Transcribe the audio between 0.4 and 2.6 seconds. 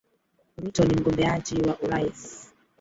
Ruto ni mgombeaji wa urais